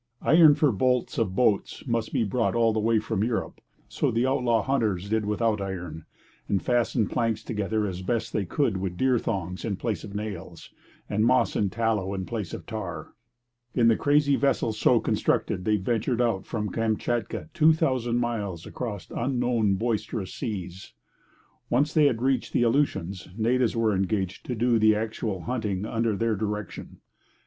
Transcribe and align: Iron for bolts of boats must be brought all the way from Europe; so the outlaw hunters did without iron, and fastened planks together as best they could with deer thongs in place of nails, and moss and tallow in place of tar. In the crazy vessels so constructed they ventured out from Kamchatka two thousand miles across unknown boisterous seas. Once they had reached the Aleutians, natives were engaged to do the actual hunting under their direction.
Iron 0.23 0.55
for 0.55 0.71
bolts 0.71 1.19
of 1.19 1.35
boats 1.35 1.85
must 1.85 2.11
be 2.11 2.23
brought 2.23 2.55
all 2.55 2.73
the 2.73 2.79
way 2.79 2.97
from 2.97 3.23
Europe; 3.23 3.61
so 3.87 4.09
the 4.09 4.25
outlaw 4.25 4.63
hunters 4.63 5.07
did 5.07 5.27
without 5.27 5.61
iron, 5.61 6.05
and 6.49 6.59
fastened 6.59 7.11
planks 7.11 7.43
together 7.43 7.85
as 7.85 8.01
best 8.01 8.33
they 8.33 8.43
could 8.43 8.77
with 8.77 8.97
deer 8.97 9.19
thongs 9.19 9.63
in 9.63 9.75
place 9.75 10.03
of 10.03 10.15
nails, 10.15 10.71
and 11.07 11.23
moss 11.23 11.55
and 11.55 11.71
tallow 11.71 12.15
in 12.15 12.25
place 12.25 12.51
of 12.51 12.65
tar. 12.65 13.13
In 13.75 13.89
the 13.89 13.95
crazy 13.95 14.35
vessels 14.35 14.79
so 14.79 14.99
constructed 14.99 15.65
they 15.65 15.75
ventured 15.77 16.19
out 16.19 16.47
from 16.47 16.71
Kamchatka 16.71 17.49
two 17.53 17.71
thousand 17.71 18.17
miles 18.17 18.65
across 18.65 19.07
unknown 19.15 19.75
boisterous 19.75 20.33
seas. 20.33 20.93
Once 21.69 21.93
they 21.93 22.07
had 22.07 22.23
reached 22.23 22.53
the 22.53 22.63
Aleutians, 22.63 23.27
natives 23.37 23.75
were 23.75 23.93
engaged 23.95 24.47
to 24.47 24.55
do 24.55 24.79
the 24.79 24.95
actual 24.95 25.41
hunting 25.41 25.85
under 25.85 26.15
their 26.15 26.35
direction. 26.35 27.01